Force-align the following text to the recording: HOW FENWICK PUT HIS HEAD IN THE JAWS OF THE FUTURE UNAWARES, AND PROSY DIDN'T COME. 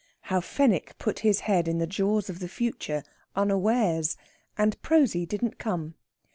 HOW 0.21 0.41
FENWICK 0.41 0.97
PUT 0.97 1.19
HIS 1.19 1.41
HEAD 1.41 1.67
IN 1.67 1.77
THE 1.77 1.85
JAWS 1.85 2.27
OF 2.27 2.39
THE 2.39 2.47
FUTURE 2.47 3.03
UNAWARES, 3.35 4.17
AND 4.57 4.81
PROSY 4.81 5.27
DIDN'T 5.27 5.59
COME. 5.59 5.93